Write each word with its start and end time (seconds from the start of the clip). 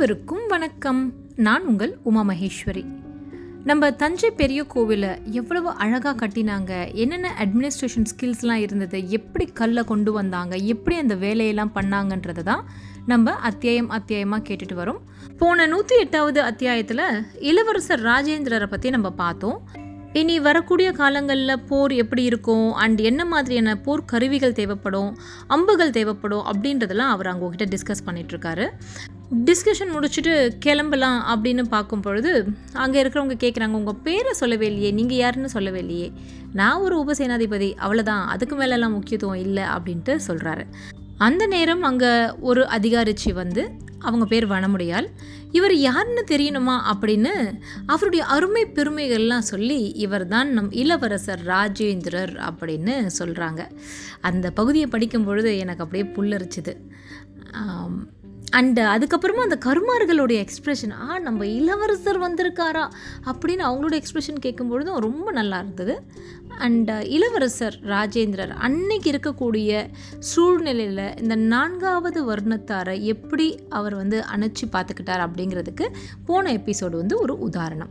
அனைவருக்கும் 0.00 0.44
வணக்கம். 0.48 1.00
நான் 1.36 1.64
உங்கள் 1.66 1.90
உமா 2.02 2.22
மகேஸ்வரி. 2.28 2.82
நம்ம 3.64 3.90
தஞ்சை 3.90 4.30
பெரிய 4.30 4.60
கோவிலை 4.74 5.10
எவ்வளவு 5.30 5.70
அழகாக 5.72 6.14
கட்டினாங்க 6.20 6.70
என்னென்ன 6.92 7.32
அட்மினிஸ்ட்ரேஷன் 7.38 8.06
ஸ்கில்ஸ்லாம் 8.10 8.62
இருந்தது 8.62 9.08
எப்படி 9.08 9.46
கல்லை 9.52 9.84
கொண்டு 9.84 10.12
வந்தாங்க 10.12 10.56
எப்படி 10.74 10.96
அந்த 10.96 11.14
வேலையெல்லாம் 11.14 11.74
பண்ணாங்கன்றதை 11.74 12.42
தான் 12.42 12.64
நம்ம 13.06 13.34
அத்தியாயம் 13.50 13.90
அத்தியாயமாக 13.90 14.42
கேட்டுட்டு 14.48 14.78
வரோம். 14.80 15.02
போன 15.38 15.66
நூற்றி 15.66 15.98
எட்டாவது 15.98 16.42
அத்தியாயத்தில் 16.42 17.06
இளவரசர் 17.50 18.02
ராஜேந்திரரை 18.02 18.64
பற்றி 18.64 18.90
நம்ம 18.90 19.10
பார்த்தோம். 19.10 19.60
இனி 20.12 20.40
வரக்கூடிய 20.40 20.92
காலங்களில் 20.92 21.64
போர் 21.68 21.92
எப்படி 21.92 22.22
இருக்கும் 22.22 22.72
அண்ட் 22.72 23.00
என்ன 23.00 23.24
மாதிரியான 23.24 23.76
போர் 23.76 24.04
கருவிகள் 24.04 24.52
தேவைப்படும் 24.52 25.12
அம்புகள் 25.46 25.96
தேவைப்படும் 26.00 26.46
அப்படின்றதெல்லாம் 26.52 27.14
அவர் 27.14 27.26
அவங்க 27.26 27.56
கிட்ட 27.56 27.76
டிஸ்கஸ் 27.76 28.06
பண்ணிகிட்ருக்காரு 28.06 28.66
டிஸ்கஷன் 29.30 29.92
முடிச்சுட்டு 29.94 30.48
கிளம்பலாம் 30.58 31.24
அப்படின்னு 31.28 31.62
பார்க்கும் 31.68 32.00
பொழுது 32.00 32.46
அங்கே 32.72 33.02
இருக்கிறவங்க 33.02 33.36
கேட்குறாங்க 33.40 33.70
உங்கள் 33.70 33.94
பேரை 33.94 34.32
சொல்லவே 34.32 34.66
இல்லையே 34.66 34.90
நீங்கள் 34.90 35.16
யாருன்னு 35.16 35.48
சொல்லவே 35.48 35.78
இல்லையே. 35.78 36.12
நான் 36.52 36.80
ஒரு 36.80 37.04
உபசேனாதிபதி 37.04 37.74
அவ்வளோதான் 37.74 38.24
அதுக்கு 38.24 38.56
மேலெல்லாம் 38.56 38.92
முக்கியத்துவம் 38.92 39.36
இல்லை 39.36 39.62
அப்படின்ட்டு 39.62 40.18
சொல்கிறாரு 40.28 40.66
அந்த 41.18 41.46
நேரம் 41.46 41.82
அங்கே 41.82 42.30
ஒரு 42.40 42.62
அதிகாரிச்சி 42.62 43.32
வந்து 43.32 43.70
அவங்க 43.98 44.24
பேர் 44.24 44.46
வனமுடையால் 44.46 45.08
இவர் 45.52 45.74
யாருன்னு 45.74 46.24
தெரியணுமா? 46.30 46.80
அப்படின்னு 46.92 47.56
அவருடைய 47.86 48.24
அருமை 48.24 48.66
பெருமைகள்லாம் 48.66 49.38
சொல்லி 49.38 49.88
இவர் 49.88 50.26
தான் 50.26 50.52
நம் 50.52 50.72
இளவரசர் 50.72 51.40
ராஜேந்திரர் 51.46 52.50
அப்படின்னு 52.50 53.08
சொல்கிறாங்க 53.18 53.70
அந்த 54.20 54.50
பகுதியை 54.50 54.86
படிக்கும் 54.86 55.24
பொழுது 55.24 55.58
எனக்கு 55.58 55.82
அப்படியே 55.82 56.14
புல்லரிச்சுது. 56.14 56.74
அண்டு 58.58 58.80
uh, 58.82 58.86
அதுக்கப்புறமா 58.92 59.42
அந்த 59.46 59.56
கருமார்களுடைய 59.64 60.38
எக்ஸ்ப்ரெஷன் 60.44 60.92
ஆ 61.04 61.18
நம்ம 61.18 61.46
இளவரசர் 61.46 62.18
வந்திருக்காரா? 62.18 62.88
அப்படின்னு 63.24 63.62
அவங்களோட 63.66 63.94
எக்ஸ்ப்ரெஷன் 64.00 64.40
கேட்கும்பொழுதும் 64.46 64.98
ரொம்ப 64.98 65.32
நல்லா 65.32 65.58
இருந்தது. 65.58 66.02
அண்டு 66.58 66.92
uh, 66.92 67.02
இளவரசர் 67.02 67.76
ராஜேந்திரர் 67.84 68.50
அன்னைக்கு 68.50 69.10
இருக்கக்கூடிய 69.12 69.90
சூழ்நிலையில் 70.18 71.16
இந்த 71.18 71.34
நான்காவது 71.34 72.34
வர்ணத்தாரை 72.34 73.00
எப்படி 73.00 73.58
அவர் 73.68 73.94
வந்து 73.94 74.20
அணைச்சி 74.20 74.66
பார்த்துக்கிட்டார் 74.72 75.24
அப்படிங்கிறதுக்கு 75.26 75.86
போன 76.26 76.52
எபிசோடு 76.52 76.90
வந்து 76.90 77.18
ஒரு 77.18 77.38
உதாரணம். 77.38 77.88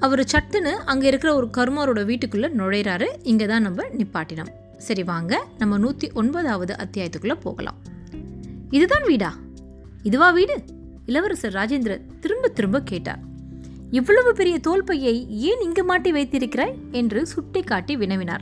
அவர் 0.00 0.24
சட்டுன்னு 0.34 0.74
அங்கே 0.84 1.06
இருக்கிற 1.06 1.34
ஒரு 1.34 1.48
கருமாரோட 1.56 2.04
வீட்டுக்குள்ளே 2.04 2.48
நுழையிறாரு. 2.48 3.08
இங்கே 3.22 3.46
தான் 3.46 3.62
நம்ம 3.62 3.82
நிப்பாட்டினோம். 3.82 4.52
சரி 4.78 5.02
வாங்க 5.02 5.44
நம்ம 5.58 5.78
நூற்றி 5.78 6.10
ஒன்பதாவது 6.12 6.74
அத்தியாயத்துக்குள்ளே 6.74 7.38
போகலாம். 7.42 7.80
இதுதான் 8.70 9.06
வீடா? 9.06 9.32
இதுவா 10.02 10.30
வீடு? 10.30 10.62
இளவரசர் 11.06 11.52
ராஜேந்திரர் 11.52 12.00
திரும்ப 12.20 12.48
திரும்ப 12.48 12.82
கேட்டார். 12.82 13.18
இவ்வளவு 13.90 14.32
பெரிய 14.32 14.58
தோல் 14.58 14.84
பையை 14.84 15.40
ஏன் 15.40 15.60
இங்கு 15.60 15.84
மாட்டி 15.84 16.12
வைத்திருக்கிறாய்? 16.12 16.74
என்று 16.90 17.26
சுட்டி 17.26 17.60
காட்டி 17.60 17.96
வினவினார். 17.96 18.40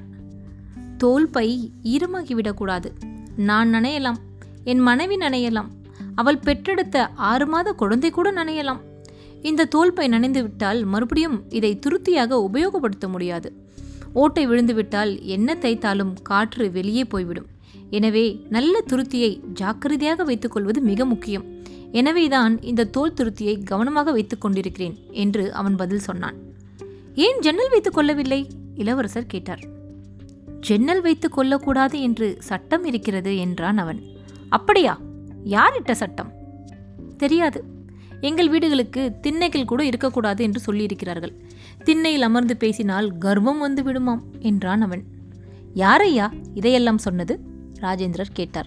தோல் 0.99 1.29
பை 1.29 1.71
ஈரமாகி 1.85 2.33
விடக்கூடாது 2.33 2.93
நான் 3.37 3.75
நனையலாம். 3.75 4.17
என் 4.65 4.79
மனைவி 4.79 5.17
நனையலாம். 5.17 5.69
அவள் 6.15 6.39
பெற்றெடுத்த 6.39 7.07
ஆறு 7.07 7.47
மாத 7.47 7.73
குழந்தை 7.73 8.11
கூட 8.11 8.33
நனையலாம். 8.33 8.81
இந்த 9.43 9.65
தோல் 9.65 9.93
பை 9.93 10.09
நனைந்து 10.09 10.43
விட்டால் 10.43 10.85
மறுபடியும் 10.85 11.51
இதை 11.51 11.79
துருத்தியாக 11.79 12.49
உபயோகப்படுத்த 12.53 13.09
முடியாது. 13.09 13.53
ஓட்டை 14.13 14.49
விழுந்துவிட்டால் 14.49 15.23
என்ன 15.23 15.55
தைத்தாலும் 15.55 16.13
காற்று 16.23 16.71
வெளியே 16.71 17.05
போய்விடும். 17.05 17.47
எனவே 17.91 18.47
நல்ல 18.49 18.81
துருத்தியை 18.89 19.41
ஜாக்கிரதையாக 19.53 20.25
வைத்துக்கொள்வது 20.25 20.81
மிக 20.81 21.05
முக்கியம். 21.05 21.45
எனவேதான் 21.93 22.63
இந்த 22.63 22.85
தோல் 22.85 23.13
துருத்தியை 23.13 23.65
கவனமாக 23.65 24.13
வைத்துக் 24.13 24.41
கொண்டிருக்கிறேன் 24.41 24.99
என்று 25.11 25.53
அவன் 25.53 25.77
பதில் 25.77 25.99
சொன்னான். 25.99 26.35
ஏன் 27.15 27.39
ஜன்னல் 27.41 27.71
வைத்துக் 27.71 27.95
கொள்ளவில்லை? 27.95 28.47
இளவரசர் 28.75 29.27
கேட்டார். 29.27 29.59
ஜன்னல் 30.61 31.01
வைத்துக் 31.01 31.33
கொள்ளக்கூடாது 31.33 32.01
என்று 32.01 32.37
சட்டம் 32.39 32.85
இருக்கிறது 32.85 33.39
என்றான் 33.39 33.79
அவன். 33.79 34.03
அப்படியா? 34.49 35.01
யாரிட்ட 35.45 35.93
சட்டம்? 35.93 36.33
தெரியாது. 37.17 37.65
எங்கள் 38.21 38.49
வீடுகளுக்கு 38.49 39.13
திண்ணைகள் 39.21 39.65
கூட 39.65 39.85
இருக்கக்கூடாது 39.85 40.45
என்று 40.45 40.73
சொல்லியிருக்கிறார்கள். 40.73 41.33
திண்ணையில் 41.85 42.23
அமர்ந்து 42.23 42.57
பேசினால் 42.57 43.19
கர்வம் 43.19 43.59
வந்து 43.59 43.83
விடுமாம் 43.83 44.21
என்றான் 44.39 44.81
அவன். 44.81 45.03
யாரையா 45.75 46.33
இதையெல்லாம் 46.55 46.99
சொன்னது? 46.99 47.50
ராஜேந்திரர் 47.81 48.33
கேட்டார். 48.33 48.67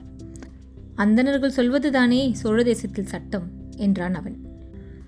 அந்தணர்கள் 0.96 1.52
சொல்வதுதானே 1.52 2.32
சோழ 2.32 2.64
தேசத்தில் 2.64 3.06
சட்டம்? 3.06 3.48
என்றான் 3.78 4.14
அவன். 4.14 4.38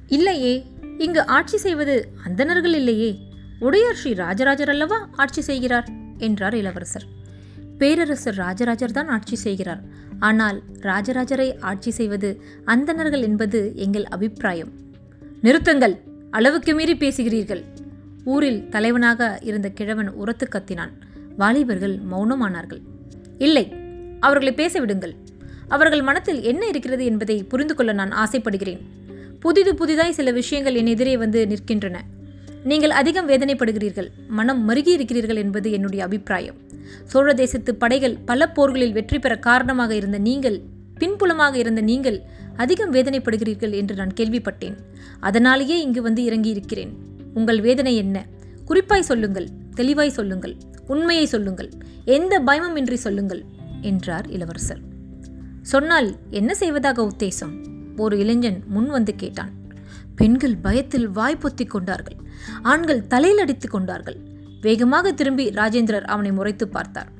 இல்லையே 0.08 0.66
இங்கு 0.98 1.26
ஆட்சி 1.26 1.58
செய்வது 1.58 2.10
அந்தணர்கள் 2.26 2.74
இல்லையே. 2.74 3.20
உடையார் 3.60 3.96
ஸ்ரீ 3.96 4.14
ராஜராஜர் 4.14 4.70
அல்லவா 4.70 5.10
ஆட்சி 5.12 5.42
செய்கிறார்? 5.42 5.88
என்றார் 6.18 6.56
இளவரசர். 6.56 7.06
பேரரசர் 7.78 8.36
ராஜராஜர் 8.36 8.92
தான் 8.92 9.08
ஆட்சி 9.08 9.36
செய்கிறார். 9.36 9.84
ஆனால் 10.20 10.64
ராஜராஜரை 10.82 11.60
ஆட்சி 11.60 11.92
செய்வது 11.92 12.42
அந்தணர்கள் 12.66 13.22
என்பது 13.22 13.74
எங்கள் 13.76 14.06
அபிப்பிராயம். 14.06 14.72
நிறுத்துங்கள் 15.44 15.98
அளவுக்கு 16.32 16.74
மீறி 16.74 16.94
பேசுகிறீர்கள். 16.94 17.64
ஊரில் 18.24 18.70
தலைவனாக 18.70 19.40
இருந்த 19.42 19.70
கிழவன் 19.70 20.10
உரத்து 20.10 20.48
கத்தினான். 20.52 20.92
வாலிபர்கள் 21.38 22.00
மௌனமானார்கள். 22.12 22.82
இல்லை 23.38 23.74
அவர்களை 24.25 24.53
பேச 24.62 24.80
விடுங்கள் 24.84 25.16
அவர்கள் 25.75 26.03
மனத்தில் 26.09 26.41
என்ன 26.52 26.63
இருக்கிறது 26.72 27.03
என்பதை 27.12 27.38
புரிந்து 27.52 27.74
கொள்ள 27.78 27.91
நான் 28.00 28.13
ஆசைப்படுகிறேன். 28.24 28.81
புதிது 29.44 29.72
புதிதாய் 29.80 30.18
சில 30.18 30.31
விஷயங்கள் 30.40 30.78
என் 30.81 30.91
எதிரே 30.94 31.16
வந்து 31.24 31.40
நிற்கின்றன. 31.52 31.97
நீங்கள் 32.69 32.94
அதிகம் 33.00 33.28
வேதனைப்படுகிறீர்கள். 33.31 34.08
மனம் 34.38 34.62
மருகி 34.69 34.91
இருக்கிறீர்கள் 34.97 35.40
என்பது 35.44 35.68
என்னுடைய 35.78 36.02
அபிப்பிராயம். 36.06 36.58
சோழ 37.12 37.28
தேசத்து 37.41 37.72
படைகள் 37.84 38.16
பல 38.30 38.47
போர்களில் 38.56 38.96
வெற்றி 38.97 39.18
பெற 39.19 39.34
காரணமாக 39.47 39.91
இருந்த 40.00 40.18
நீங்கள் 40.30 40.58
பின்புலமாக 41.02 41.56
இருந்த 41.64 41.81
நீங்கள் 41.91 42.18
அதிகம் 42.64 42.94
வேதனைப்படுகிறீர்கள் 42.96 43.74
என்று 43.80 43.96
நான் 44.00 44.16
கேள்விப்பட்டேன். 44.19 44.75
அதனாலேயே 45.30 45.78
இங்கு 45.85 46.02
வந்து 46.08 46.22
இறங்கி 46.30 46.52
இருக்கிறேன். 46.56 46.91
உங்கள் 47.40 47.59
வேதனை 47.68 47.94
என்ன? 48.03 48.18
குறிப்பாய் 48.69 49.09
சொல்லுங்கள் 49.12 49.47
தெளிவாய் 49.80 50.18
சொல்லுங்கள் 50.19 50.56
உண்மையை 50.94 51.25
சொல்லுங்கள் 51.34 51.69
எந்த 52.18 52.34
பயமும் 52.50 52.78
இன்றி 52.81 52.97
சொல்லுங்கள். 53.06 53.41
என்றார் 53.85 54.28
இளவரசர். 54.29 54.81
சொன்னால் 55.62 56.09
என்ன 56.29 56.56
செய்வதாக 56.56 57.07
உத்தேசம்? 57.07 57.53
ஒரு 57.97 58.18
இளைஞன் 58.18 58.63
முன் 58.68 58.88
வந்து 58.88 59.16
கேட்டான். 59.16 59.53
பெண்கள் 60.16 60.56
பயத்தில் 60.56 61.09
வாய் 61.09 61.41
பொத்திக் 61.41 61.69
கொண்டார்கள் 61.69 62.18
ஆண்கள் 62.62 63.07
தலையில் 63.07 63.38
அடித்துக் 63.38 63.72
கொண்டார்கள். 63.72 64.18
வேகமாக 64.62 65.12
திரும்பி 65.12 65.50
ராஜேந்திரர் 65.50 66.06
அவனை 66.06 66.31
முறைத்து 66.31 66.68
பார்த்தார். 66.68 67.12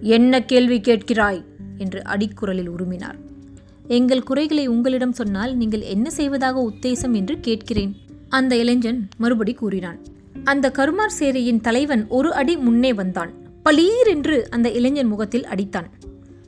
என்ன 0.00 0.44
கேள்வி 0.44 0.80
கேட்கிறாய்? 0.80 1.44
என்று 1.76 2.00
அடிக்குரலில் 2.02 2.70
உருமினார். 2.70 3.18
எங்கள் 3.88 4.22
குறைகளை 4.22 4.66
உங்களிடம் 4.66 5.12
சொன்னால் 5.12 5.56
நீங்கள் 5.56 5.80
என்ன 5.80 6.10
செய்வதாக 6.10 6.70
உத்தேசம் 6.70 7.12
என்று 7.12 7.40
கேட்கிறேன் 7.40 7.92
அந்த 8.28 8.56
இளைஞன் 8.56 9.08
மறுபடி 9.16 9.54
கூறினான். 9.54 10.00
அந்த 10.44 10.70
கருமார் 10.70 11.16
சேரியின் 11.18 11.60
தலைவன் 11.60 12.06
ஒரு 12.08 12.34
அடி 12.34 12.56
முன்னே 12.56 12.92
வந்தான். 12.92 13.32
பலீரென்று 13.68 14.42
அந்த 14.48 14.70
இளைஞன் 14.70 15.06
முகத்தில் 15.06 15.46
அடித்தான். 15.46 15.86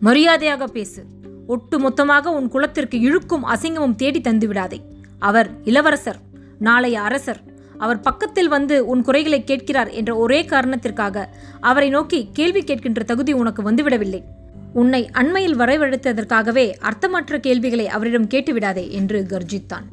மரியாதையாக 0.01 0.67
பேசு. 0.67 1.05
ஒட்டு 1.47 1.79
மொத்தமாக 1.79 2.31
உன் 2.31 2.49
குலத்திற்கு 2.49 3.01
இழுக்கும் 3.01 3.45
அசிங்கமும் 3.45 3.95
தேடி 3.95 4.21
தந்து 4.21 4.47
விடாதே. 4.47 4.81
அவர் 5.19 5.51
இளவரசர் 5.65 6.19
நாளைய 6.59 7.01
அரசர். 7.01 7.43
அவர் 7.79 8.01
பக்கத்தில் 8.01 8.49
வந்து 8.49 8.87
உன் 8.87 9.03
குறைகளை 9.03 9.45
கேட்கிறார் 9.45 9.91
என்ற 9.91 10.17
ஒரே 10.17 10.45
காரணத்திற்காக 10.45 11.29
அவரை 11.61 11.89
நோக்கி 11.89 12.29
கேள்வி 12.33 12.61
கேட்கின்ற 12.61 13.05
தகுதி 13.05 13.33
உனக்கு 13.33 13.71
வந்துவிடவில்லை. 13.71 14.23
உன்னை 14.73 15.11
அண்மையில் 15.13 15.59
வரவழைத்ததற்காகவே 15.59 16.73
அர்த்தமற்ற 16.79 17.39
கேள்விகளை 17.39 17.89
அவரிடம் 17.89 18.29
கேட்டுவிடாதே 18.29 18.89
என்று 18.89 19.27
கர்ஜித்தான். 19.29 19.85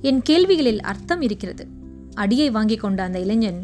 என் 0.00 0.22
கேள்விகளில் 0.22 0.80
அர்த்தம் 0.80 1.20
இருக்கிறது. 1.20 1.66
அடியை 2.14 2.50
வாங்கிக் 2.50 2.80
கொண்ட 2.80 3.02
அந்த 3.02 3.18
இளைஞன் 3.18 3.62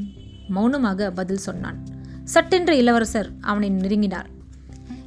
மௌனமாக 0.49 1.11
பதில் 1.11 1.37
சொன்னான். 1.37 2.01
சட்டென்ற 2.35 2.71
இளவரசர் 2.71 3.31
அவனை 3.41 3.71
நெருங்கினார். 3.71 4.27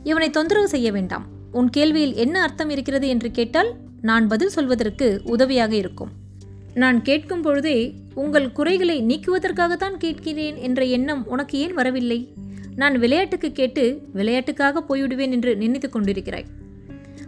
இவனை 0.03 0.29
தொந்தரவு 0.29 0.67
செய்ய 0.67 0.91
வேண்டாம். 0.91 1.25
உன் 1.51 1.69
கேள்வியில் 1.77 2.13
என்ன 2.13 2.41
அர்த்தம் 2.41 2.69
இருக்கிறது 2.69 3.07
என்று 3.07 3.31
கேட்டால் 3.31 3.73
நான் 4.01 4.27
பதில் 4.27 4.49
சொல்வதற்கு 4.49 5.21
உதவியாக 5.23 5.75
இருக்கும். 5.75 6.09
நான் 6.73 7.01
கேட்கும் 7.01 7.41
பொழுதே 7.41 7.93
உங்கள் 8.13 8.51
குறைகளை 8.51 9.03
நீக்குவதற்காகத்தான் 9.03 9.97
கேட்கிறேன் 9.97 10.55
என்ற 10.55 10.83
எண்ணம் 10.83 11.27
உனக்கு 11.27 11.59
ஏன் 11.59 11.73
வரவில்லை? 11.73 12.33
நான் 12.75 12.99
விளையாட்டுக்கு 12.99 13.51
கேட்டு 13.51 14.07
விளையாட்டுக்காக 14.13 14.83
போய்விடுவேன் 14.89 15.31
என்று 15.31 15.55
நினைத்து 15.55 15.89
கொண்டிருக்கிறாய். 15.89 16.45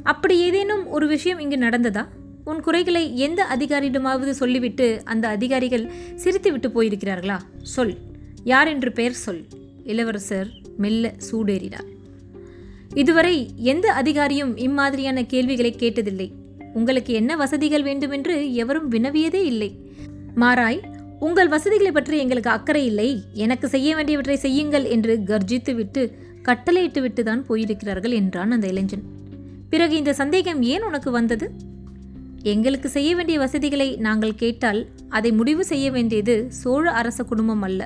அப்படி 0.04 0.40
ஏதேனும் 0.40 0.88
ஒரு 0.88 1.08
விஷயம் 1.08 1.40
இங்கு 1.40 1.58
நடந்ததா? 1.58 2.08
உன் 2.44 2.60
குறைகளை 2.60 3.18
எந்த 3.18 3.46
அதிகாரியிடமாவது 3.58 4.30
சொல்லிவிட்டு 4.30 5.02
அந்த 5.04 5.28
அதிகாரிகள் 5.28 5.92
சிரித்துவிட்டு 6.24 6.70
போயிருக்கிறார்களா? 6.76 7.40
சொல். 7.62 7.98
யார் 8.44 8.68
என்று 8.68 8.92
பெயர் 8.92 9.14
சொல். 9.14 9.46
இளவரசர் 9.88 10.50
மெல்ல 10.78 11.14
சூடேறினார். 11.28 11.88
இதுவரை 12.94 13.36
எந்த 13.56 13.88
அதிகாரியும் 14.02 14.54
இம்மாதிரியான 14.58 15.24
கேள்விகளை 15.26 15.72
கேட்டதில்லை. 15.80 16.28
உங்களுக்கு 16.74 17.14
என்ன 17.14 17.36
வசதிகள் 17.36 17.84
வேண்டுமென்று 17.84 18.54
எவரும் 18.54 18.92
வினவியதே 18.92 19.42
இல்லை. 19.44 19.70
மாறாய் 20.36 20.80
உங்கள் 21.20 21.48
வசதிகளை 21.48 21.92
பற்றி 21.92 22.18
எங்களுக்கு 22.18 22.50
அக்கறை 22.50 22.86
இல்லை. 22.86 23.24
எனக்கு 23.34 23.68
செய்ய 23.68 23.96
வேண்டியவற்றை 23.96 24.36
செய்யுங்கள் 24.36 24.86
என்று 24.86 25.14
கர்ஜித்துவிட்டு 25.26 26.02
கட்டளையிட்டு 26.42 27.02
விட்டு 27.02 27.24
தான் 27.24 27.46
போயிருக்கிறார்கள் 27.50 28.14
என்றான் 28.14 28.52
அந்த 28.52 28.68
இளைஞன். 28.68 29.06
பிறகு 29.70 29.96
இந்த 29.96 30.14
சந்தேகம் 30.14 30.62
ஏன் 30.74 30.84
உனக்கு 30.84 31.12
வந்தது? 31.12 31.48
எங்களுக்கு 32.54 32.90
செய்ய 32.90 33.10
வேண்டிய 33.16 33.38
வசதிகளை 33.40 33.88
நாங்கள் 34.06 34.40
கேட்டால் 34.42 34.82
அதை 35.10 35.30
முடிவு 35.32 35.64
செய்ய 35.66 35.88
வேண்டியது 35.92 36.36
சோழ 36.62 36.86
அரச 36.92 37.20
குடும்பம் 37.24 37.64
அல்ல. 37.68 37.82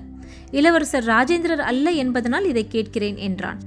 இளவரசர் 0.52 1.06
ராஜேந்திரர் 1.06 1.64
அல்ல 1.72 1.92
என்பதனால் 2.04 2.48
இதை 2.48 2.64
கேட்கிறேன் 2.68 3.18
என்றான். 3.28 3.60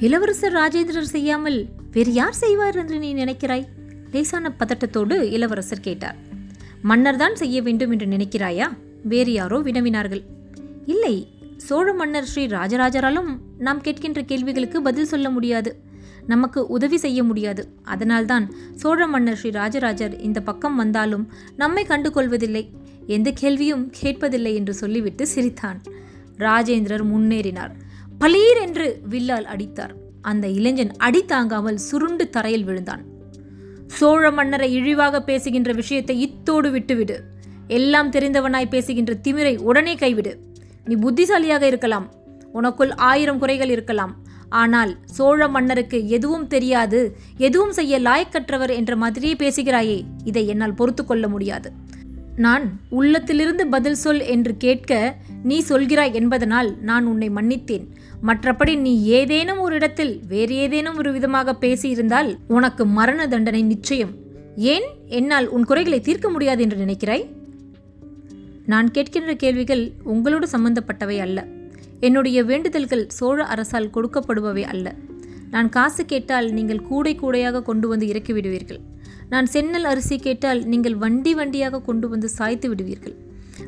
இளவரசர் 0.00 0.52
ராஜேந்திரர் 0.52 1.12
செய்யாமல் 1.14 1.58
வேறு 1.90 2.12
யார் 2.12 2.40
செய்வார் 2.42 2.78
என்று 2.82 2.98
நீ 2.98 3.10
நினைக்கிறாய்? 3.14 3.66
லேசான 4.12 4.52
பதட்டத்தோடு 4.60 5.16
இளவரசர் 5.36 5.86
கேட்டார். 5.88 6.18
மன்னர் 6.82 7.20
தான் 7.22 7.36
செய்ய 7.42 7.58
வேண்டும் 7.62 7.90
என்று 7.90 8.06
நினைக்கிறாயா? 8.06 8.68
வேறு 9.04 9.32
யாரோ 9.32 9.58
வினவினார்கள். 9.58 10.22
இல்லை 10.86 11.14
சோழ 11.66 11.86
மன்னர் 11.92 12.30
ஸ்ரீ 12.30 12.44
ராஜராஜராலும் 12.46 13.30
நாம் 13.58 13.82
கேட்கின்ற 13.84 14.20
கேள்விகளுக்கு 14.30 14.78
பதில் 14.82 15.10
சொல்ல 15.12 15.28
முடியாது. 15.30 15.70
நமக்கு 16.26 16.66
உதவி 16.66 16.96
செய்ய 16.96 17.22
முடியாது. 17.24 17.68
அதனால்தான் 17.82 18.54
சோழ 18.74 19.06
மன்னர் 19.06 19.36
ஸ்ரீ 19.36 19.50
ராஜராஜர் 19.50 20.20
இந்த 20.20 20.40
பக்கம் 20.40 20.76
வந்தாலும் 20.76 21.32
நம்மை 21.56 21.84
கண்டு 21.84 22.12
கொள்வதில்லை 22.12 22.70
எந்த 23.06 23.30
கேள்வியும் 23.30 23.92
கேட்பதில்லை 24.02 24.54
என்று 24.54 24.74
சொல்லிவிட்டு 24.74 25.26
சிரித்தான். 25.26 25.82
ராஜேந்திரர் 26.38 27.04
முன்னேறினார். 27.14 27.72
பளீர் 28.18 28.60
என்று 28.60 29.00
வில்லால் 29.10 29.44
அடித்தார். 29.44 29.94
அந்த 30.20 30.48
இளைஞன் 30.48 30.92
அடி 30.96 31.24
தாங்காமல் 31.24 31.76
சுருண்டு 31.76 32.30
தரையில் 32.30 32.64
விழுந்தான். 32.64 33.02
சோழ 33.86 34.30
மன்னரை 34.30 34.72
இழிவாக 34.72 35.22
பேசுகின்ற 35.22 35.72
விஷயத்தை 35.72 36.20
இத்தோடு 36.20 36.70
விட்டுவிடு. 36.70 37.22
எல்லாம் 37.68 38.10
தெரிந்தவனாய் 38.10 38.68
பேசுகின்ற 38.68 39.14
திமிரை 39.22 39.58
உடனே 39.58 39.94
கைவிடு. 39.94 40.40
நீ 40.84 40.94
புத்திசாலியாக 40.94 41.66
இருக்கலாம். 41.66 42.12
உனக்குள் 42.54 42.94
ஆயிரம் 42.96 43.38
குறைகள் 43.38 43.68
இருக்கலாம். 43.68 44.22
ஆனால் 44.48 44.98
சோழ 45.04 45.48
மன்னருக்கு 45.48 46.08
எதுவும் 46.08 46.46
தெரியாது 46.46 47.16
எதுவும் 47.38 47.72
செய்ய 47.72 47.98
லாயக்கற்றவர் 47.98 48.70
என்ற 48.70 48.96
மாதிரியே 48.96 49.34
பேசுகிறாயே 49.34 50.04
இதை 50.24 50.46
என்னால் 50.46 50.74
பொறுத்து 50.74 51.04
கொள்ள 51.04 51.28
முடியாது. 51.28 51.72
நான் 52.36 52.80
உள்ளத்திலிருந்து 52.90 53.66
பதில் 53.66 53.94
சொல் 53.94 54.20
என்று 54.20 54.56
கேட்க 54.56 55.16
நீ 55.42 55.62
சொல்கிறாய் 55.68 56.12
என்பதனால் 56.12 56.80
நான் 56.80 57.06
உன்னை 57.06 57.30
மன்னித்தேன். 57.30 57.86
மற்றபடி 58.22 58.78
நீ 58.78 59.04
ஏதேனும் 59.04 59.58
ஒரு 59.58 59.74
இடத்தில் 59.74 60.20
வேறு 60.28 60.54
ஏதேனும் 60.54 60.96
ஒரு 60.96 61.12
விதமாக 61.12 61.56
பேசியிருந்தால் 61.60 62.38
உனக்கு 62.46 62.86
மரண 62.86 63.26
தண்டனை 63.26 63.62
நிச்சயம். 63.62 64.14
ஏன் 64.56 64.84
என்னால் 65.06 65.48
உன் 65.48 65.64
குறைகளை 65.64 66.00
தீர்க்க 66.00 66.28
முடியாது 66.28 66.62
என்று 66.62 66.84
நினைக்கிறாய்? 66.84 67.26
நான் 68.66 68.90
கேட்கின்ற 68.90 69.32
கேள்விகள் 69.36 69.92
உங்களோடு 70.02 70.46
சம்பந்தப்பட்டவை 70.52 71.18
அல்ல. 71.18 71.46
என்னுடைய 72.06 72.38
வேண்டுதல்கள் 72.44 73.04
சோழ 73.18 73.38
அரசால் 73.52 73.92
கொடுக்கப்படுபவை 73.94 74.64
அல்ல. 74.72 74.86
நான் 75.50 75.68
காசு 75.68 76.02
கேட்டால் 76.12 76.48
நீங்கள் 76.52 76.86
கூடை 76.88 77.12
கூடையாக 77.14 77.62
கொண்டு 77.62 77.86
வந்து 77.88 78.06
இறக்கி 78.12 78.32
விடுவீர்கள். 78.32 78.80
நான் 79.32 79.46
சென்னல் 79.52 79.86
அரிசி 79.90 80.16
கேட்டால் 80.18 80.60
நீங்கள் 80.72 80.96
வண்டி 80.96 81.32
வண்டியாக 81.34 81.82
கொண்டு 81.82 82.06
வந்து 82.08 82.28
சாய்த்து 82.28 82.68
விடுவீர்கள். 82.68 83.16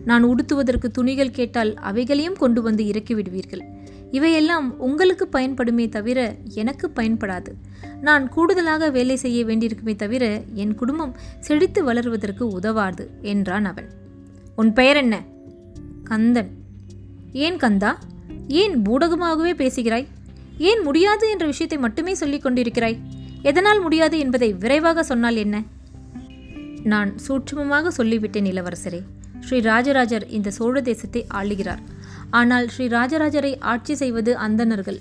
நான் 0.05 0.25
உடுத்துவதற்கு 0.25 0.89
துணிகள் 0.91 1.37
கேட்டால் 1.39 1.73
அவைகளையும் 1.91 2.39
கொண்டு 2.43 2.61
வந்து 2.63 2.83
இறக்கி 2.87 3.15
விடுவீர்கள். 3.15 3.63
இவையெல்லாம் 4.11 4.67
உங்களுக்கு 4.87 5.25
பயன்படுமே 5.29 5.87
தவிர 5.89 6.19
எனக்கு 6.63 6.87
பயன்படாது. 6.97 7.53
நான் 8.01 8.25
கூடுதலாக 8.29 8.91
வேலை 8.91 9.17
செய்ய 9.17 9.39
வேண்டியிருக்குமே 9.45 9.95
தவிர 9.97 10.25
என் 10.63 10.75
குடும்பம் 10.75 11.15
செழித்து 11.41 11.81
வளருவதற்கு 11.89 12.45
உதவாது 12.59 13.07
என்றான் 13.33 13.65
அவன். 13.65 13.89
உன் 14.57 14.73
பெயர் 14.73 14.97
என்ன? 14.97 15.17
கந்தன். 16.05 16.53
ஏன் 17.47 17.57
கந்தா? 17.57 17.93
ஏன் 18.49 18.83
பூடகமாகவே 18.83 19.55
பேசுகிறாய்? 19.55 20.07
ஏன் 20.59 20.83
முடியாது 20.83 21.31
என்ற 21.31 21.47
விஷயத்தை 21.47 21.79
மட்டுமே 21.79 22.15
சொல்லிக் 22.15 22.47
கொண்டிருக்கிறாய்? 22.47 22.99
எதனால் 23.43 23.81
முடியாது 23.81 24.19
என்பதை 24.19 24.53
விரைவாக 24.53 25.03
சொன்னால் 25.03 25.37
என்ன? 25.37 25.65
நான் 26.83 27.15
சூட்சுமமாக 27.29 27.89
சொல்லிவிட்டேன் 27.97 28.49
இளவரசரே. 28.53 29.01
ஸ்ரீ 29.41 29.61
ராஜராஜர் 29.61 30.29
இந்த 30.29 30.51
சோழ 30.51 30.81
தேசத்தை 30.81 31.27
ஆளுகிறார். 31.35 31.79
ஆனால் 32.31 32.69
ஸ்ரீ 32.69 32.87
ராஜராஜரை 32.87 33.61
ஆட்சி 33.61 33.95
செய்வது 33.95 34.37
அந்தணர்கள். 34.37 34.99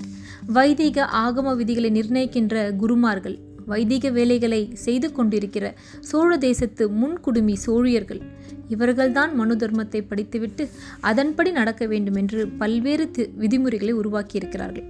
வைதிக 0.47 1.09
ஆகம 1.13 1.55
விதிகளை 1.55 1.89
நிர்ணயிக்கின்ற 1.89 2.71
குருமார்கள். 2.75 3.39
வைதிக 3.65 4.09
வேலைகளை 4.09 4.69
செய்து 4.73 5.11
கொண்டிருக்கிற 5.11 5.75
சோழ 5.99 6.37
தேசத்து 6.37 6.89
முன்குடுமி 6.89 7.53
சோழியர்கள். 7.53 8.21
இவர்கள்தான் 8.69 9.33
மனு 9.33 9.55
தர்மத்தை 9.55 10.07
படித்துவிட்டு 10.07 10.69
அதன்படி 10.99 11.51
நடக்க 11.51 11.85
வேண்டும் 11.85 12.15
என்று 12.15 12.47
பல்வேறு 12.47 13.11
தி- 13.17 13.29
விதிமுறைகளை 13.35 13.93
உருவாக்கியிருக்கிறார்கள். 13.93 14.83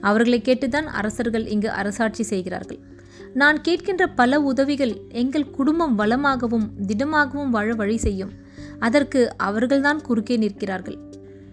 அவர்களை 0.00 0.40
கேட்டுதான் 0.44 0.84
அரசர்கள் 0.84 1.46
இங்கு 1.46 1.70
அரசாட்சி 1.70 2.22
செய்கிறார்கள். 2.22 2.78
நான் 3.34 3.60
கேட்கின்ற 3.68 4.06
பல 4.14 4.40
உதவிகள் 4.40 5.00
எங்கள் 5.08 5.50
குடும்பம் 5.50 5.98
வளமாகவும் 5.98 6.70
திடமாகவும் 6.86 7.50
வாழ 7.50 7.74
வழி 7.74 7.96
செய்யும். 7.96 8.30
அதற்கு 8.78 9.36
அவர்கள்தான் 9.36 10.00
குறுக்கே 10.00 10.36
நிற்கிறார்கள். 10.36 10.98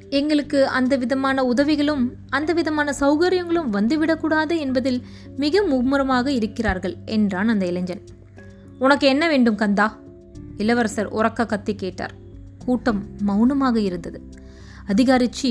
எங்களுக்கு 0.09 0.67
அந்த 0.67 0.95
விதமான 0.95 1.43
உதவிகளும் 1.43 2.13
அந்த 2.29 2.53
விதமான 2.53 2.93
சௌகரியங்களும் 2.99 3.69
வந்துவிடக்கூடாது 3.73 4.57
என்பதில் 4.57 5.01
மிக 5.37 5.61
மும்முரமாக 5.61 6.31
இருக்கிறார்கள் 6.31 6.95
என்றான் 7.05 7.47
அந்த 7.47 7.65
இளைஞன். 7.65 8.01
உனக்கு 8.79 9.07
என்ன 9.07 9.27
வேண்டும் 9.27 9.55
கந்தா? 9.55 10.03
இளவரசர் 10.57 11.11
உறக்க 11.13 11.45
கத்தி 11.45 11.75
கேட்டார். 11.75 12.13
கூட்டம் 12.65 13.01
மௌனமாக 13.19 13.79
இருந்தது. 13.79 14.19
அதிகாரிச்சி 14.87 15.49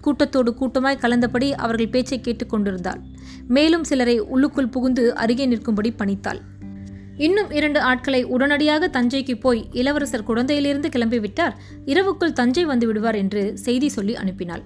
கூட்டத்தோடு 0.00 0.50
கூட்டமாய் 0.54 1.02
கலந்தபடி 1.02 1.48
அவர்கள் 1.64 1.88
பேச்சை 1.88 2.18
கேட்டுக்கொண்டிருந்தாள் 2.20 3.00
மேலும் 3.48 3.84
சிலரை 3.84 4.18
உள்ளுக்குள் 4.32 4.68
புகுந்து 4.68 5.04
அருகே 5.14 5.46
நிற்கும்படி 5.46 5.90
பணித்தாள். 5.98 6.40
இன்னும் 7.16 7.50
இரண்டு 7.50 7.80
ஆட்களை 7.80 8.20
உடனடியாக 8.24 8.88
தஞ்சைக்கு 8.92 9.34
போய் 9.40 9.60
இளவரசர் 9.72 10.26
குழந்தையிலிருந்து 10.28 10.88
கிளம்பிவிட்டார் 10.88 11.54
இரவுக்குள் 11.86 12.32
தஞ்சை 12.32 12.64
வந்து 12.64 12.86
விடுவார் 12.86 13.14
என்று 13.14 13.42
செய்தி 13.58 13.88
சொல்லி 13.88 14.14
அனுப்பினாள். 14.14 14.64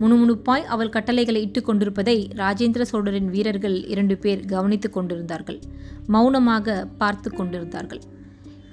முணுமுணுப்பாய் 0.00 0.64
அவள் 0.74 0.88
கட்டளைகளை 0.88 1.40
இட்டுக் 1.42 1.64
கொண்டிருப்பதை 1.64 2.16
ராஜேந்திர 2.36 2.82
சோழரின் 2.82 3.28
வீரர்கள் 3.30 3.76
இரண்டு 3.86 4.16
பேர் 4.16 4.44
கவனித்துக் 4.44 4.92
கொண்டிருந்தார்கள். 4.92 5.60
மௌனமாக 6.06 6.86
பார்த்து 6.98 7.30
கொண்டிருந்தார்கள். 7.30 8.02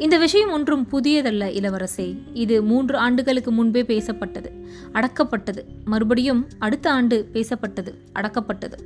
இந்த 0.06 0.18
விஷயம் 0.18 0.52
ஒன்றும் 0.56 0.84
புதியதல்ல 0.92 1.44
இளவரசே. 1.60 2.06
இது 2.34 2.64
மூன்று 2.64 2.98
ஆண்டுகளுக்கு 2.98 3.52
முன்பே 3.52 3.82
பேசப்பட்டது 3.82 4.50
அடக்கப்பட்டது. 4.94 5.62
மறுபடியும் 5.86 6.42
அடுத்த 6.60 6.92
ஆண்டு 6.92 7.18
பேசப்பட்டது 7.34 7.92
அடக்கப்பட்டது. 8.20 8.78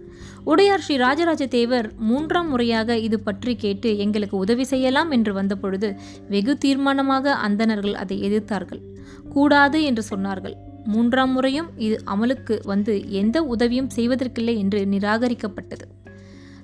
உடையார் 0.44 0.84
ஸ்ரீ 0.86 0.96
ராஜராஜ 0.98 1.48
தேவர் 1.48 1.90
மூன்றாம் 2.10 2.50
முறையாக 2.50 2.98
இது 2.98 3.20
பற்றி 3.20 3.56
கேட்டு 3.56 3.92
எங்களுக்கு 3.98 4.38
உதவி 4.38 4.64
செய்யலாம் 4.64 5.12
என்று 5.12 5.34
வந்தபொழுது 5.34 5.90
வெகு 6.30 6.56
தீர்மானமாக 6.66 7.36
அந்தணர்கள் 7.48 7.94
அதை 7.94 8.18
எதிர்த்தார்கள். 8.30 8.84
கூடாது 9.34 9.84
என்று 9.84 10.04
சொன்னார்கள். 10.10 10.56
மூன்றாம் 10.86 11.32
முறையும் 11.32 11.70
இது 11.78 11.98
அமலுக்கு 12.14 12.56
வந்து 12.66 12.94
எந்த 13.10 13.44
உதவியும் 13.44 13.92
செய்வதற்கில்லை 13.96 14.56
என்று 14.58 14.80
நிராகரிக்கப்பட்டது. 14.86 15.86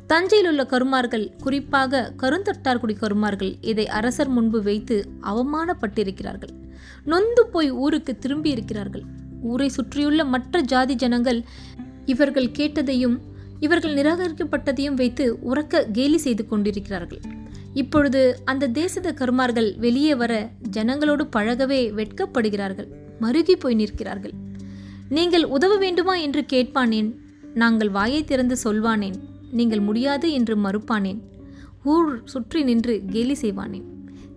தஞ்சையில் 0.10 0.50
உள்ள 0.50 0.66
கருமார்கள் 0.66 1.32
குறிப்பாக 1.42 2.14
கருந்தட்டார்குடி 2.18 2.98
கருமார்கள் 2.98 3.56
இதை 3.62 3.88
அரசர் 3.88 4.28
முன்பு 4.28 4.62
வைத்து 4.62 5.08
அவமானப்பட்டிருக்கிறார்கள். 5.22 6.54
நொந்து 7.04 7.48
போய் 7.48 7.72
ஊருக்கு 7.72 8.18
திரும்பி 8.18 8.50
இருக்கிறார்கள் 8.50 9.04
ஊரை 9.42 9.70
சுற்றியுள்ள 9.70 10.26
மற்ற 10.26 10.62
ஜாதி 10.62 10.96
ஜனங்கள் 10.96 11.44
இவர்கள் 12.06 12.46
கேட்டதையும் 12.46 13.18
இவர்கள் 13.60 13.94
நிராகரிக்கப்பட்டதையும் 13.94 14.94
வைத்து 14.94 15.40
உறக்க 15.54 15.92
கேலி 15.92 16.18
செய்து 16.18 16.48
கொண்டிருக்கிறார்கள். 16.48 17.22
இப்பொழுது 17.74 18.40
அந்த 18.46 18.68
தேசத 18.68 19.14
கருமார்கள் 19.14 19.76
வெளியே 19.78 20.16
வர 20.16 20.50
ஜனங்களோடு 20.72 21.28
பழகவே 21.36 21.82
வெட்கப்படுகிறார்கள். 21.92 22.88
மருகி 23.22 23.52
போய் 23.52 23.76
நிற்கிறார்கள். 23.76 24.34
நீங்கள் 25.10 25.44
உதவ 25.44 25.78
வேண்டுமா? 25.78 26.16
என்று 26.16 26.46
கேட்பானேன். 26.54 27.16
நாங்கள் 27.54 27.90
வாயை 27.90 28.24
திறந்து 28.24 28.58
சொல்வானேன். 28.64 29.28
நீங்கள் 29.52 29.80
முடியாது 29.80 30.32
என்று 30.32 30.58
மறுப்பானேன். 30.58 31.20
ஊர் 31.84 32.22
சுற்றி 32.26 32.64
நின்று 32.64 33.02
கேலி 33.12 33.38
செய்வானேன். 33.42 33.84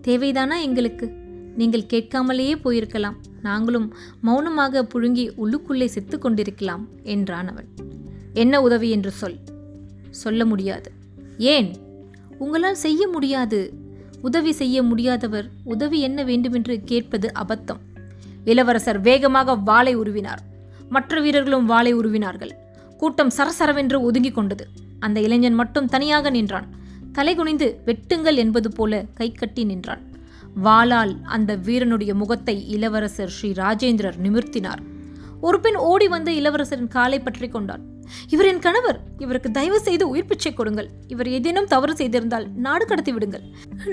தேவைதானா 0.03 0.61
எங்களுக்கு? 0.61 1.11
நீங்கள் 1.57 1.87
கேட்காமலேயே 1.93 2.55
போயிருக்கலாம். 2.65 3.15
நாங்களும் 3.43 3.95
மௌனமாக 4.21 4.87
புழுங்கி 4.95 5.31
உள்ளுக்குள்ளே 5.37 5.85
செத்து 5.85 6.19
கொண்டிருக்கலாம் 6.19 6.89
என்றான் 7.03 7.49
அவன். 7.49 7.69
என்ன 8.35 8.63
உதவி 8.63 8.91
என்று 8.91 9.11
சொல். 9.11 9.37
சொல்ல 10.11 10.45
முடியாது. 10.45 10.93
ஏன்? 11.39 11.77
உங்களால் 12.39 12.75
செய்ய 12.75 13.09
முடியாது. 13.09 13.73
உதவி 14.23 14.53
செய்ய 14.53 14.83
முடியாதவர் 14.83 15.49
உதவி 15.65 16.01
என்ன 16.01 16.25
வேண்டுமென்று 16.25 16.81
கேட்பது 16.85 17.33
அபத்தம். 17.35 17.81
இளவரசர் 18.45 19.01
வேகமாக 19.01 19.55
வாளை 19.55 19.97
உருவினார். 19.97 20.39
மற்ற 20.89 21.21
வீரர்களும் 21.21 21.67
வாளை 21.67 21.97
உருவினார்கள். 21.97 22.51
கூட்டம் 22.99 23.31
சரசரவென்று 23.37 24.01
ஒதுங்கிக் 24.01 24.35
கொண்டது. 24.35 24.67
அந்த 25.07 25.19
இளைஞன் 25.27 25.59
மட்டும் 25.61 25.91
தனியாக 25.95 26.31
நின்றான். 26.37 26.69
தலைகுனிந்து 27.17 27.67
வெட்டுங்கள் 27.89 28.41
என்பது 28.45 28.69
போல 28.79 29.03
கை 29.19 29.29
கட்டி 29.33 29.65
நின்றான். 29.71 30.03
வாளால் 30.65 31.15
அந்த 31.37 31.51
வீரனுடைய 31.67 32.13
முகத்தை 32.23 32.57
இளவரசர் 32.77 33.33
ஸ்ரீ 33.37 33.51
ராஜேந்திரர் 33.63 34.19
நிமிர்த்தினார். 34.25 34.83
ஒரு 35.47 35.59
பெண் 35.65 35.79
ஓடி 35.91 36.07
வந்து 36.15 36.33
இளவரசரின் 36.41 36.93
காலை 36.97 37.19
பற்றி 37.21 37.49
கொண்டான் 37.49 37.85
இவர் 38.35 38.49
என் 38.51 38.63
கணவர். 38.67 38.99
இவருக்கு 39.25 39.51
தயவு 39.59 39.79
செய்து 39.87 40.05
உயிர் 40.13 40.29
பிச்சை 40.31 40.53
கொடுங்கள். 40.55 40.89
இவர் 41.13 41.29
ஏதேனும் 41.37 41.69
தவறு 41.73 41.93
செய்திருந்தால் 42.01 42.47
நாடு 42.67 42.85
கடத்தி 42.87 43.13
விடுங்கள். 43.17 43.45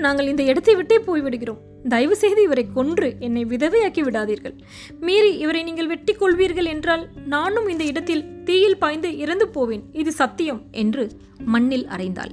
நாங்கள் 0.04 0.30
இந்த 0.32 0.42
இடத்தை 0.50 0.74
விட்டே 0.80 0.98
போய்விடுகிறோம். 1.08 1.60
தயவு 1.88 2.16
செய்து 2.16 2.42
இவரை 2.42 2.68
கொன்று 2.72 3.16
என்னை 3.18 3.44
விதவையாக்கி 3.44 4.02
விடாதீர்கள். 4.02 4.54
மீறி 5.00 5.36
இவரை 5.36 5.62
நீங்கள் 5.62 5.86
வெட்டி 5.86 6.12
கொள்வீர்கள் 6.12 6.64
என்றால் 6.64 7.08
நானும் 7.26 7.68
இந்த 7.68 7.84
இடத்தில் 7.84 8.42
தீயில் 8.44 8.78
பாய்ந்து 8.78 9.16
இறந்து 9.16 9.48
போவேன். 9.48 9.82
இது 9.92 10.12
சத்தியம் 10.12 10.62
என்று 10.70 11.10
மண்ணில் 11.44 11.86
அறைந்தாள். 11.86 12.32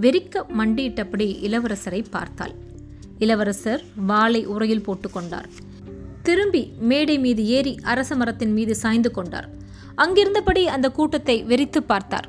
வெறிக்க 0.00 0.44
மண்டியிட்டபடி 0.58 1.26
இளவரசரை 1.42 2.04
பார்த்தாள். 2.10 2.54
இளவரசர் 3.18 3.82
வாளை 4.06 4.46
உரையில் 4.46 4.84
போட்டுக்கொண்டார் 4.86 5.48
திரும்பி 6.22 6.70
மேடை 6.78 7.18
மீது 7.18 7.46
ஏறி 7.46 7.78
அரச 7.82 8.16
மரத்தின் 8.16 8.52
மீது 8.52 8.74
சாய்ந்து 8.74 9.10
கொண்டார். 9.10 9.48
அங்கிருந்தபடி 9.94 10.66
அந்த 10.66 10.90
கூட்டத்தை 10.90 11.44
வெறித்து 11.44 11.82
பார்த்தார். 11.82 12.28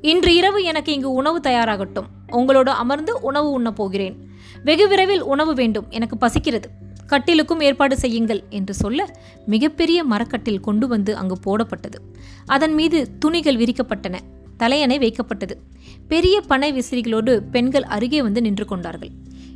இன்று 0.00 0.34
இரவு 0.34 0.64
எனக்கு 0.64 0.92
இங்கு 0.92 1.12
உணவு 1.12 1.38
தயாராகட்டும். 1.38 2.04
உங்களோடு 2.30 2.70
அமர்ந்து 2.70 3.20
உணவு 3.20 3.50
உண்ணப் 3.50 3.76
போகிறேன். 3.76 4.29
வெகு 4.64 4.88
விரைவில் 4.88 5.22
உணவு 5.22 5.54
வேண்டும். 5.54 5.86
எனக்கு 5.90 6.16
பசிக்கிறது. 6.16 6.68
கட்டிலுக்கும் 7.08 7.62
ஏற்பாடு 7.62 7.98
செய்யுங்கள் 7.98 8.42
என்று 8.50 8.74
சொல்ல 8.74 9.14
மிகப்பெரிய 9.46 10.04
மரக்கட்டில் 10.06 10.60
கொண்டு 10.60 10.88
வந்து 10.88 11.16
அங்கு 11.16 11.38
போடப்பட்டது. 11.46 11.98
அதன் 12.46 12.74
மீது 12.74 13.18
துணிகள் 13.18 13.56
விரிக்கப்பட்டன. 13.56 14.18
தலையணை 14.56 14.98
வைக்கப்பட்டது. 14.98 15.50
பெரிய 16.08 16.40
பனை 16.40 16.72
விசிறிகளோடு 16.72 17.42
பெண்கள் 17.50 17.82
அருகே 17.82 18.22
வந்து 18.22 18.40
நின்று 18.40 18.64
கொண்டார்கள். 18.64 19.10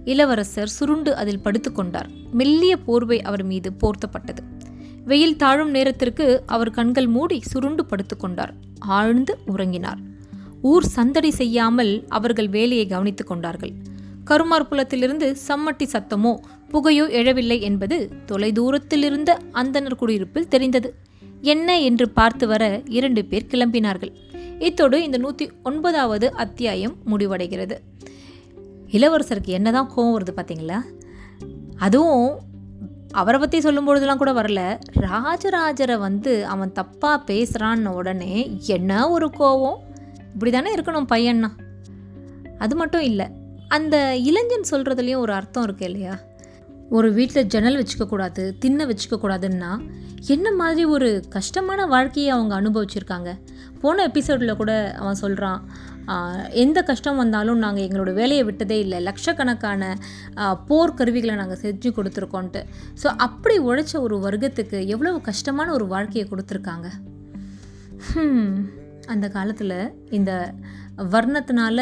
இளவரசர் 0.04 0.68
சுருண்டு 0.68 1.16
அதில் 1.16 1.40
படுத்துக்கொண்டார் 1.44 2.08
மெல்லிய 2.32 2.76
போர்வை 2.76 3.22
அவர் 3.22 3.44
மீது 3.44 3.72
போர்த்தப்பட்டது. 3.80 4.42
வெயில் 5.04 5.36
தாழும் 5.36 5.70
நேரத்திற்கு 5.70 6.42
அவர் 6.46 6.70
கண்கள் 6.70 7.06
மூடி 7.06 7.40
சுருண்டு 7.40 7.84
படுத்துக்கொண்டார் 7.84 8.52
ஆழ்ந்து 8.78 9.38
உறங்கினார். 9.46 9.98
ஊர் 10.62 10.84
சந்தடி 10.84 11.30
செய்யாமல் 11.30 12.04
அவர்கள் 12.08 12.48
வேலையை 12.48 12.86
கவனித்துக் 12.86 13.26
கொண்டார்கள். 13.26 13.72
கருமார்புலத்திலிருந்து 14.30 15.26
சம்மட்டி 15.48 15.86
சத்தமோ 15.92 16.36
புகையோ 16.70 17.04
எழவில்லை 17.04 17.60
என்பது 17.60 17.96
தொலைதூரத்திலிருந்த 18.26 19.30
அந்தனர் 19.52 19.94
குடியிருப்பில் 19.94 20.48
தெரிந்தது. 20.48 20.94
என்ன 21.40 21.80
என்று 21.80 22.08
பார்த்து 22.08 22.46
வர 22.46 22.80
இரண்டு 22.88 23.24
பேர் 23.24 23.50
கிளம்பினார்கள். 23.50 24.12
இத்தோடு 24.58 25.02
இந்த 25.02 25.18
நூற்றி 25.18 25.50
ஒன்பதாவது 25.62 26.32
அத்தியாயம் 26.32 26.96
முடிவடைகிறது. 27.10 27.76
இளவரசருக்கு 28.90 29.54
என்னதான் 29.58 29.90
கோவம் 29.96 30.14
வருது 30.16 30.34
பார்த்தீங்களா 30.36 30.80
அதுவும் 31.76 32.38
அவரை 33.10 33.40
பற்றி 33.40 33.58
சொல்லும்பொழுதுலாம் 33.58 34.16
கூட 34.16 34.32
வரல. 34.32 34.60
ராஜராஜரை 35.00 35.98
வந்து 35.98 36.46
அவன் 36.46 36.72
தப்பாக 36.72 37.18
பேசுகிறான்னு 37.26 37.86
உடனே 37.86 38.58
என்ன 38.66 39.10
ஒரு 39.10 39.30
கோவம் 39.38 39.78
இப்படி 40.32 40.50
தானே 40.50 40.74
இருக்கணும் 40.74 41.10
பையன்னா? 41.12 41.50
அது 42.58 42.76
மட்டும் 42.76 43.00
இல்லை. 43.00 43.26
அந்த 43.68 43.96
இளைஞன் 44.28 44.70
சொல்கிறதுலையும் 44.70 45.22
ஒரு 45.24 45.32
அர்த்தம் 45.32 45.62
இருக்கு 45.62 45.84
இல்லையா? 45.84 46.14
ஒரு 46.90 47.08
வீட்டில் 47.12 47.48
ஜன்னல் 47.52 47.80
வச்சுக்கக்கூடாது 47.80 48.42
தின்ன 48.58 48.86
வச்சுக்கக்கூடாதுன்னா 48.86 49.70
என்ன 50.26 50.48
மாதிரி 50.52 50.84
ஒரு 50.84 51.08
கஷ்டமான 51.28 51.86
வாழ்க்கையை 51.86 52.30
அவங்க 52.34 52.54
அனுபவிச்சிருக்காங்க? 52.60 53.30
போன 53.80 54.04
எபிசோடில் 54.04 54.60
கூட 54.60 54.72
அவன் 55.00 55.20
சொல்கிறான் 55.22 55.60
எந்த 56.62 56.78
கஷ்டம் 56.82 57.20
வந்தாலும் 57.22 57.58
நாங்கள் 57.58 57.84
எங்களோட 57.86 58.10
வேலையை 58.12 58.44
விட்டதே 58.44 58.78
இல்லை. 58.78 58.98
லட்சக்கணக்கான 59.02 59.82
போர்க்கருவிகளை 60.34 60.66
போர் 60.68 60.94
கருவிகளை 60.94 61.34
நாங்கள் 61.34 61.60
செஞ்சு 61.62 61.90
கொடுத்துருக்கோன்ட்டு. 61.98 62.62
ஸோ 63.02 63.08
அப்படி 63.26 63.56
உழைச்ச 63.58 63.94
ஒரு 64.00 64.16
வர்க்கத்துக்கு 64.26 64.78
எவ்வளவு 64.86 65.20
கஷ்டமான 65.20 65.72
ஒரு 65.72 65.86
வாழ்க்கையை 65.86 66.26
கொடுத்துருக்காங்க? 66.30 66.90
அந்த 69.06 69.28
காலத்தில் 69.28 69.78
இந்த 70.10 70.32
வர்ணத்தினால 71.14 71.78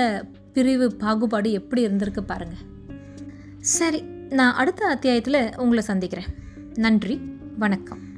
பிரிவு 0.52 0.94
பாகுபாடு 0.94 1.52
எப்படி 1.52 1.86
இருந்திருக்கு 1.86 2.20
பாருங்க. 2.20 2.54
சரி 3.58 4.02
நான் 4.30 4.54
அடுத்த 4.54 4.86
அத்தியாயத்தில் 4.86 5.56
உங்களை 5.56 5.82
சந்திக்கிறேன். 5.82 6.26
நன்றி 6.74 7.20
வணக்கம். 7.58 8.11